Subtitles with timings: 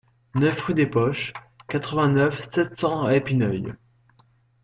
[0.33, 1.31] neuf rue des Poches,
[1.69, 3.71] quatre-vingt-neuf, sept cents à Épineuil